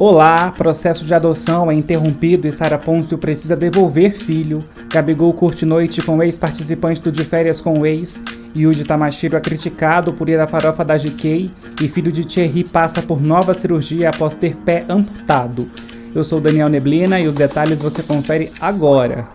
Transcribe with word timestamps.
Olá, 0.00 0.52
processo 0.52 1.04
de 1.04 1.12
adoção 1.12 1.68
é 1.68 1.74
interrompido 1.74 2.46
e 2.46 2.52
Sara 2.52 2.78
Pôncio 2.78 3.18
precisa 3.18 3.56
devolver 3.56 4.12
filho. 4.12 4.60
Gabigol 4.88 5.32
curte 5.32 5.66
noite 5.66 6.00
com 6.00 6.22
ex-participante 6.22 7.00
do 7.00 7.10
De 7.10 7.24
Férias 7.24 7.60
com 7.60 7.80
o 7.80 7.84
Ex. 7.84 8.22
Yudi 8.56 8.84
Tamashiro 8.84 9.36
é 9.36 9.40
criticado 9.40 10.12
por 10.12 10.28
ir 10.28 10.38
à 10.38 10.46
farofa 10.46 10.84
da 10.84 10.96
GK. 10.96 11.48
E 11.82 11.88
filho 11.88 12.12
de 12.12 12.24
Thierry 12.24 12.62
passa 12.62 13.02
por 13.02 13.20
nova 13.20 13.54
cirurgia 13.54 14.10
após 14.10 14.36
ter 14.36 14.54
pé 14.54 14.84
amputado. 14.88 15.68
Eu 16.14 16.22
sou 16.22 16.40
Daniel 16.40 16.68
Neblina 16.68 17.18
e 17.18 17.26
os 17.26 17.34
detalhes 17.34 17.82
você 17.82 18.00
confere 18.00 18.52
agora. 18.60 19.26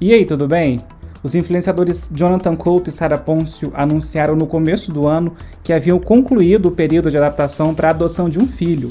E 0.00 0.12
aí, 0.12 0.26
tudo 0.26 0.48
bem? 0.48 0.80
Os 1.22 1.34
influenciadores 1.34 2.10
Jonathan 2.14 2.56
Couto 2.56 2.88
e 2.88 2.92
Sara 2.92 3.18
Pôncio 3.18 3.70
anunciaram 3.74 4.34
no 4.34 4.46
começo 4.46 4.90
do 4.90 5.06
ano 5.06 5.34
que 5.62 5.72
haviam 5.72 5.98
concluído 5.98 6.66
o 6.66 6.70
período 6.70 7.10
de 7.10 7.18
adaptação 7.18 7.74
para 7.74 7.88
a 7.88 7.90
adoção 7.90 8.28
de 8.28 8.38
um 8.38 8.46
filho. 8.46 8.90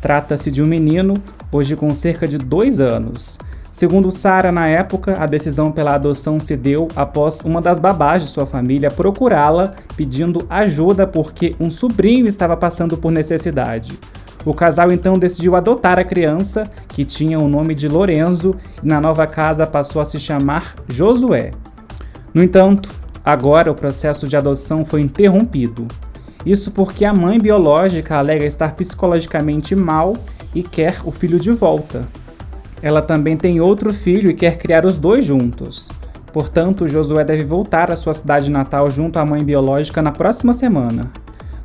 Trata-se 0.00 0.50
de 0.50 0.62
um 0.62 0.66
menino, 0.66 1.14
hoje 1.52 1.76
com 1.76 1.94
cerca 1.94 2.26
de 2.26 2.38
dois 2.38 2.80
anos. 2.80 3.38
Segundo 3.70 4.10
Sara, 4.10 4.50
na 4.50 4.66
época, 4.66 5.14
a 5.16 5.26
decisão 5.26 5.70
pela 5.70 5.94
adoção 5.94 6.40
se 6.40 6.56
deu 6.56 6.88
após 6.96 7.40
uma 7.42 7.62
das 7.62 7.78
babás 7.78 8.24
de 8.24 8.28
sua 8.28 8.44
família 8.44 8.90
procurá-la 8.90 9.74
pedindo 9.96 10.44
ajuda 10.50 11.06
porque 11.06 11.54
um 11.60 11.70
sobrinho 11.70 12.26
estava 12.26 12.56
passando 12.56 12.96
por 12.96 13.12
necessidade. 13.12 13.96
O 14.44 14.54
casal 14.54 14.90
então 14.90 15.18
decidiu 15.18 15.54
adotar 15.54 15.98
a 15.98 16.04
criança, 16.04 16.70
que 16.88 17.04
tinha 17.04 17.38
o 17.38 17.48
nome 17.48 17.74
de 17.74 17.88
Lorenzo, 17.88 18.54
e 18.82 18.86
na 18.86 19.00
nova 19.00 19.26
casa 19.26 19.66
passou 19.66 20.00
a 20.00 20.06
se 20.06 20.18
chamar 20.18 20.76
Josué. 20.88 21.50
No 22.32 22.42
entanto, 22.42 22.88
agora 23.24 23.70
o 23.70 23.74
processo 23.74 24.26
de 24.26 24.36
adoção 24.36 24.84
foi 24.84 25.02
interrompido. 25.02 25.86
Isso 26.44 26.70
porque 26.70 27.04
a 27.04 27.12
mãe 27.12 27.38
biológica 27.38 28.16
alega 28.16 28.46
estar 28.46 28.74
psicologicamente 28.74 29.76
mal 29.76 30.16
e 30.54 30.62
quer 30.62 31.00
o 31.04 31.10
filho 31.10 31.38
de 31.38 31.50
volta. 31.50 32.08
Ela 32.82 33.02
também 33.02 33.36
tem 33.36 33.60
outro 33.60 33.92
filho 33.92 34.30
e 34.30 34.34
quer 34.34 34.56
criar 34.56 34.86
os 34.86 34.96
dois 34.96 35.24
juntos. 35.24 35.90
Portanto, 36.32 36.88
Josué 36.88 37.24
deve 37.24 37.44
voltar 37.44 37.90
à 37.90 37.96
sua 37.96 38.14
cidade 38.14 38.50
natal 38.50 38.90
junto 38.90 39.18
à 39.18 39.24
mãe 39.24 39.44
biológica 39.44 40.00
na 40.00 40.12
próxima 40.12 40.54
semana. 40.54 41.10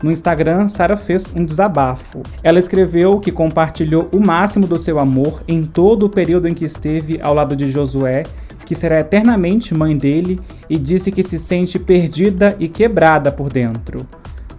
No 0.06 0.12
Instagram, 0.12 0.70
Sara 0.70 0.96
fez 0.96 1.34
um 1.36 1.44
desabafo. 1.44 2.22
Ela 2.44 2.60
escreveu 2.60 3.20
que 3.20 3.32
compartilhou 3.32 4.08
o 4.12 4.20
máximo 4.20 4.68
do 4.68 4.78
seu 4.78 5.00
amor 5.00 5.42
em 5.48 5.64
todo 5.64 6.06
o 6.06 6.10
período 6.10 6.48
em 6.48 6.54
que 6.54 6.64
esteve 6.64 7.20
ao 7.24 7.34
lado 7.34 7.56
de 7.56 7.66
Josué, 7.66 8.22
que 8.68 8.76
será 8.76 9.00
eternamente 9.00 9.74
mãe 9.74 9.98
dele, 9.98 10.40
e 10.70 10.78
disse 10.78 11.12
que 11.12 11.24
se 11.24 11.40
sente 11.40 11.80
perdida 11.80 12.56
e 12.60 12.70
quebrada 12.70 13.32
por 13.32 13.52
dentro. 13.52 14.06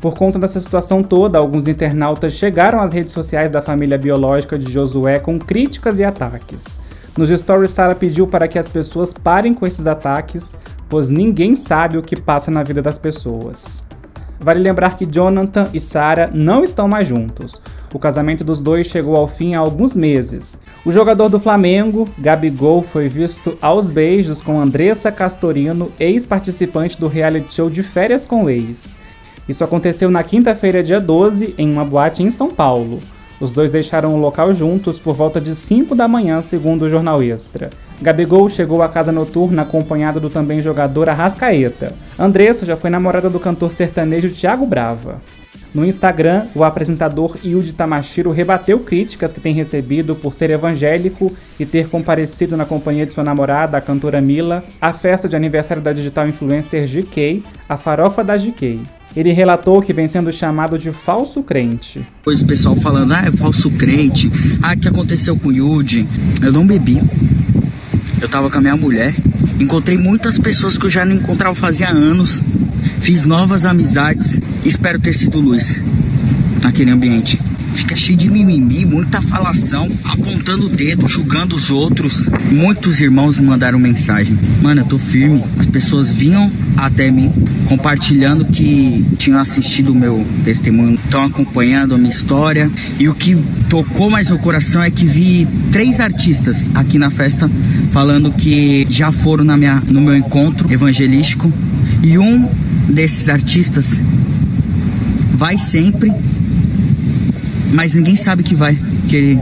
Por 0.01 0.15
conta 0.15 0.37
dessa 0.37 0.59
situação 0.59 1.01
toda, 1.01 1.39
alguns 1.39 1.69
internautas 1.69 2.33
chegaram 2.33 2.83
às 2.83 2.93
redes 2.93 3.13
sociais 3.13 3.53
da 3.53 3.63
família 3.63 3.97
biológica 3.97 4.59
de 4.59 4.73
Josué 4.73 5.21
com 5.21 5.39
críticas 5.39 6.01
e 6.01 6.05
ataques. 6.05 6.81
Nos 7.17 7.31
stories, 7.31 7.71
Sara 7.71 7.95
pediu 7.95 8.27
para 8.27 8.49
que 8.49 8.59
as 8.59 8.67
pessoas 8.67 9.13
parem 9.13 9.55
com 9.55 9.65
esses 9.65 9.87
ataques, 9.87 10.59
pois 10.89 11.09
ninguém 11.09 11.55
sabe 11.55 11.97
o 11.97 12.03
que 12.03 12.21
passa 12.21 12.51
na 12.51 12.65
vida 12.65 12.83
das 12.83 12.99
pessoas. 12.99 13.86
Vale 14.39 14.61
lembrar 14.61 14.97
que 14.97 15.07
Jonathan 15.07 15.69
e 15.73 15.81
Sarah 15.81 16.31
não 16.33 16.63
estão 16.63 16.87
mais 16.87 17.09
juntos. 17.09 17.61
O 17.93 17.99
casamento 17.99 18.45
dos 18.45 18.61
dois 18.61 18.87
chegou 18.87 19.17
ao 19.17 19.27
fim 19.27 19.55
há 19.55 19.59
alguns 19.59 19.97
meses. 19.97 20.61
O 20.85 20.93
jogador 20.93 21.29
do 21.29 21.41
Flamengo, 21.41 22.07
Gabigol, 22.19 22.83
foi 22.83 23.09
visto 23.09 23.57
aos 23.61 23.89
beijos 23.89 24.41
com 24.41 24.61
Andressa 24.61 25.11
Castorino, 25.11 25.91
ex-participante 25.99 27.01
do 27.01 27.09
reality 27.09 27.55
show 27.55 27.71
de 27.71 27.83
férias 27.83 28.25
com 28.25 28.51
ex. 28.51 28.95
Isso 29.49 29.65
aconteceu 29.65 30.11
na 30.11 30.23
quinta-feira, 30.23 30.83
dia 30.83 31.01
12, 31.01 31.55
em 31.57 31.73
uma 31.73 31.85
boate 31.85 32.23
em 32.23 32.31
São 32.31 32.51
Paulo. 32.51 33.01
Os 33.39 33.53
dois 33.53 33.71
deixaram 33.71 34.15
o 34.15 34.19
local 34.19 34.55
juntos 34.55 34.99
por 34.99 35.15
volta 35.15 35.41
de 35.41 35.55
5 35.55 35.95
da 35.95 36.09
manhã, 36.09 36.41
segundo 36.41 36.83
o 36.83 36.89
jornal 36.89 37.23
Extra. 37.23 37.69
Gabigol 38.01 38.49
chegou 38.49 38.83
à 38.83 38.89
casa 38.89 39.13
noturna 39.13 39.63
acompanhado 39.63 40.19
do 40.19 40.31
também 40.31 40.61
jogador 40.61 41.09
Arrascaeta. 41.09 41.93
Andressa 42.19 42.65
já 42.65 42.77
foi 42.77 42.89
namorada 42.89 43.29
do 43.29 43.39
cantor 43.39 43.73
sertanejo 43.73 44.35
Thiago 44.35 44.65
Brava. 44.67 45.21
No 45.75 45.85
Instagram, 45.85 46.47
o 46.55 46.65
apresentador 46.65 47.37
Yudi 47.45 47.75
Tamashiro 47.75 48.31
rebateu 48.31 48.81
críticas 48.81 49.35
que 49.35 49.41
tem 49.41 49.53
recebido 49.53 50.17
por 50.17 50.33
ser 50.33 50.49
evangélico 50.49 51.31
e 51.61 51.67
ter 51.67 51.91
comparecido 51.91 52.57
na 52.57 52.65
companhia 52.65 53.05
de 53.05 53.13
sua 53.13 53.23
namorada, 53.23 53.77
a 53.77 53.83
cantora 53.83 54.23
Mila, 54.23 54.65
à 54.81 54.95
festa 54.95 55.29
de 55.29 55.37
aniversário 55.37 55.83
da 55.83 55.93
digital 55.93 56.27
influencer 56.27 56.87
GK, 56.87 57.43
a 57.69 57.77
farofa 57.77 58.25
da 58.25 58.39
GK. 58.39 58.81
Ele 59.17 59.33
relatou 59.33 59.81
que 59.81 59.93
vem 59.93 60.07
sendo 60.07 60.33
chamado 60.33 60.79
de 60.79 60.93
falso 60.93 61.43
crente. 61.43 62.07
Pois 62.23 62.43
o 62.43 62.47
pessoal 62.47 62.77
falando, 62.77 63.15
ah, 63.15 63.25
é 63.27 63.31
falso 63.31 63.71
crente, 63.71 64.31
ah, 64.63 64.75
o 64.75 64.79
que 64.79 64.89
aconteceu 64.89 65.37
com 65.37 65.49
o 65.49 65.53
Yudi? 65.53 66.07
Eu 66.43 66.53
não 66.53 66.67
bebi. 66.67 67.01
Eu 68.21 68.29
tava 68.29 68.51
com 68.51 68.59
a 68.59 68.61
minha 68.61 68.77
mulher. 68.77 69.15
Encontrei 69.59 69.97
muitas 69.97 70.39
pessoas 70.39 70.77
que 70.77 70.87
eu 70.87 70.91
já 70.91 71.05
não 71.05 71.17
encontrava 71.17 71.55
fazia 71.55 71.89
anos. 71.91 72.43
Fiz 73.01 73.25
novas 73.25 73.65
amizades. 73.65 74.41
Espero 74.65 74.99
ter 74.99 75.15
sido 75.15 75.41
luz 75.41 75.75
naquele 76.63 76.91
ambiente 76.91 77.41
fica 77.77 77.95
cheio 77.95 78.17
de 78.17 78.31
mimimi, 78.31 78.85
muita 78.85 79.21
falação, 79.21 79.89
apontando 80.03 80.67
o 80.67 80.69
dedo, 80.69 81.07
julgando 81.07 81.55
os 81.55 81.71
outros. 81.71 82.25
Muitos 82.51 83.01
irmãos 83.01 83.39
me 83.39 83.47
mandaram 83.47 83.79
mensagem: 83.79 84.37
Mano, 84.63 84.81
eu 84.81 84.85
tô 84.85 84.99
firme. 84.99 85.45
As 85.59 85.67
pessoas 85.67 86.11
vinham 86.11 86.51
até 86.77 87.11
mim 87.11 87.31
compartilhando 87.69 88.45
que 88.45 89.05
tinham 89.19 89.39
assistido 89.39 89.93
o 89.93 89.95
meu 89.95 90.27
testemunho, 90.45 90.95
estão 90.95 91.25
acompanhando 91.25 91.95
a 91.95 91.99
minha 91.99 92.11
história. 92.11 92.71
E 92.99 93.09
o 93.09 93.15
que 93.15 93.37
tocou 93.69 94.09
mais 94.09 94.31
meu 94.31 94.39
coração 94.39 94.83
é 94.83 94.91
que 94.91 95.05
vi 95.05 95.47
três 95.71 96.01
artistas 96.01 96.71
aqui 96.75 96.99
na 96.99 97.11
festa 97.11 97.51
falando 97.91 98.33
que 98.33 98.87
já 98.89 99.13
foram 99.13 99.45
na 99.45 99.57
minha, 99.57 99.83
no 99.87 100.01
meu 100.01 100.17
encontro 100.17 100.73
evangelístico. 100.73 101.53
E 102.03 102.19
um 102.19 102.49
desses 102.89 103.29
artistas 103.29 103.99
vai 105.35 105.59
sempre 105.59 106.11
mas 107.77 107.93
ninguém 107.93 108.17
sabe 108.17 108.43
que 108.43 108.55
vai, 108.55 108.75
que 109.07 109.15
ele 109.15 109.39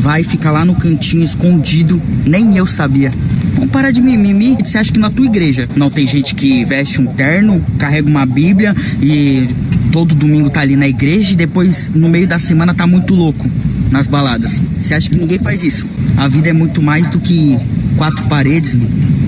vai 0.00 0.24
ficar 0.24 0.50
lá 0.50 0.64
no 0.64 0.74
cantinho 0.74 1.22
escondido, 1.22 2.02
nem 2.26 2.56
eu 2.56 2.66
sabia. 2.66 3.12
Vamos 3.54 3.70
parar 3.70 3.92
de 3.92 4.02
mimimi. 4.02 4.56
Você 4.56 4.76
acha 4.76 4.90
que 4.90 4.98
na 4.98 5.08
tua 5.08 5.26
igreja 5.26 5.68
não 5.76 5.88
tem 5.88 6.04
gente 6.04 6.34
que 6.34 6.64
veste 6.64 7.00
um 7.00 7.06
terno, 7.06 7.64
carrega 7.78 8.08
uma 8.08 8.26
Bíblia 8.26 8.74
e 9.00 9.48
todo 9.92 10.16
domingo 10.16 10.50
tá 10.50 10.62
ali 10.62 10.74
na 10.74 10.88
igreja 10.88 11.32
e 11.32 11.36
depois 11.36 11.90
no 11.90 12.08
meio 12.08 12.26
da 12.26 12.40
semana 12.40 12.74
tá 12.74 12.88
muito 12.88 13.14
louco 13.14 13.48
nas 13.88 14.08
baladas? 14.08 14.60
Você 14.82 14.92
acha 14.92 15.08
que 15.08 15.16
ninguém 15.16 15.38
faz 15.38 15.62
isso? 15.62 15.86
A 16.16 16.26
vida 16.26 16.48
é 16.48 16.52
muito 16.52 16.82
mais 16.82 17.08
do 17.08 17.20
que 17.20 17.56
quatro 17.96 18.24
paredes. 18.24 18.76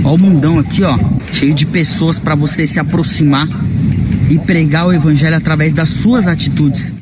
Olha 0.02 0.14
o 0.14 0.18
mundão 0.18 0.58
aqui, 0.58 0.82
ó, 0.82 0.98
cheio 1.32 1.54
de 1.54 1.64
pessoas 1.64 2.18
para 2.18 2.34
você 2.34 2.66
se 2.66 2.80
aproximar 2.80 3.46
e 4.28 4.36
pregar 4.36 4.88
o 4.88 4.92
evangelho 4.92 5.36
através 5.36 5.72
das 5.72 5.90
suas 5.90 6.26
atitudes. 6.26 6.92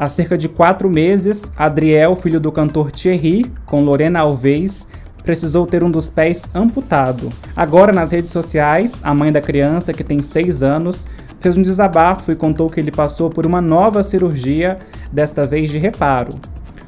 Há 0.00 0.08
cerca 0.08 0.38
de 0.38 0.48
quatro 0.48 0.88
meses, 0.88 1.52
Adriel, 1.54 2.16
filho 2.16 2.40
do 2.40 2.50
cantor 2.50 2.90
Thierry, 2.90 3.44
com 3.66 3.84
Lorena 3.84 4.20
Alves, 4.20 4.88
precisou 5.22 5.66
ter 5.66 5.84
um 5.84 5.90
dos 5.90 6.08
pés 6.08 6.48
amputado. 6.54 7.28
Agora, 7.54 7.92
nas 7.92 8.10
redes 8.10 8.32
sociais, 8.32 9.02
a 9.04 9.12
mãe 9.12 9.30
da 9.30 9.42
criança, 9.42 9.92
que 9.92 10.02
tem 10.02 10.22
seis 10.22 10.62
anos, 10.62 11.06
fez 11.38 11.58
um 11.58 11.60
desabafo 11.60 12.32
e 12.32 12.34
contou 12.34 12.70
que 12.70 12.80
ele 12.80 12.90
passou 12.90 13.28
por 13.28 13.44
uma 13.44 13.60
nova 13.60 14.02
cirurgia, 14.02 14.78
desta 15.12 15.46
vez 15.46 15.68
de 15.68 15.78
reparo. 15.78 16.40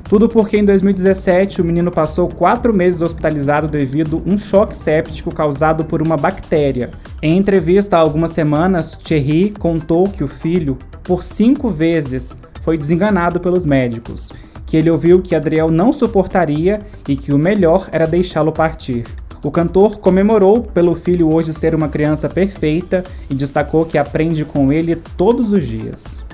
Tudo 0.04 0.26
porque 0.26 0.56
em 0.56 0.64
2017 0.64 1.60
o 1.60 1.64
menino 1.66 1.90
passou 1.90 2.30
quatro 2.30 2.72
meses 2.72 3.02
hospitalizado 3.02 3.68
devido 3.68 4.22
a 4.24 4.30
um 4.30 4.38
choque 4.38 4.74
séptico 4.74 5.34
causado 5.34 5.84
por 5.84 6.00
uma 6.00 6.16
bactéria. 6.16 6.88
Em 7.20 7.36
entrevista 7.36 7.98
há 7.98 8.00
algumas 8.00 8.30
semanas, 8.30 8.96
Thierry 8.96 9.52
contou 9.58 10.08
que 10.08 10.24
o 10.24 10.28
filho, 10.28 10.78
por 11.04 11.22
cinco 11.22 11.68
vezes, 11.68 12.38
foi 12.62 12.78
desenganado 12.78 13.38
pelos 13.38 13.66
médicos, 13.66 14.32
que 14.64 14.76
ele 14.76 14.90
ouviu 14.90 15.20
que 15.20 15.34
Adriel 15.34 15.70
não 15.70 15.92
suportaria 15.92 16.80
e 17.06 17.14
que 17.14 17.32
o 17.32 17.38
melhor 17.38 17.88
era 17.92 18.06
deixá-lo 18.06 18.50
partir. 18.50 19.04
O 19.44 19.50
cantor 19.50 19.98
comemorou 19.98 20.62
pelo 20.62 20.94
filho 20.94 21.34
hoje 21.34 21.52
ser 21.52 21.74
uma 21.74 21.88
criança 21.88 22.28
perfeita 22.28 23.04
e 23.28 23.34
destacou 23.34 23.84
que 23.84 23.98
aprende 23.98 24.44
com 24.44 24.72
ele 24.72 24.96
todos 25.16 25.50
os 25.50 25.66
dias. 25.66 26.24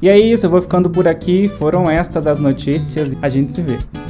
E 0.00 0.08
é 0.08 0.16
isso, 0.16 0.46
eu 0.46 0.50
vou 0.50 0.62
ficando 0.62 0.88
por 0.88 1.08
aqui. 1.08 1.48
Foram 1.48 1.90
estas 1.90 2.28
as 2.28 2.38
notícias. 2.38 3.16
A 3.20 3.28
gente 3.28 3.52
se 3.52 3.62
vê. 3.62 4.07